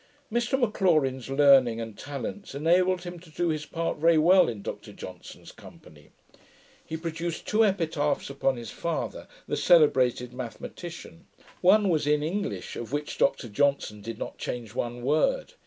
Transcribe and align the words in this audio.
Mr 0.33 0.59
Maclaurin's 0.59 1.29
learning 1.29 1.79
and 1.79 1.95
talents 1.95 2.55
enabled 2.55 3.03
him 3.03 3.19
to 3.19 3.29
do 3.29 3.49
his 3.49 3.67
part 3.67 3.99
very 3.99 4.17
well 4.17 4.49
in 4.49 4.63
Dr 4.63 4.93
Johnson's 4.93 5.51
company. 5.51 6.09
He 6.83 6.97
produced 6.97 7.45
two 7.45 7.63
epitaphs 7.63 8.27
upon 8.27 8.55
his 8.57 8.71
father, 8.71 9.27
the 9.47 9.55
celebrated 9.55 10.33
mathematician. 10.33 11.27
One 11.61 11.87
was 11.87 12.07
in 12.07 12.23
English, 12.23 12.75
of 12.75 12.91
which 12.91 13.19
Dr 13.19 13.47
Johnson 13.47 14.01
did 14.01 14.17
not 14.17 14.39
change 14.39 14.73
one 14.73 15.03
word. 15.03 15.53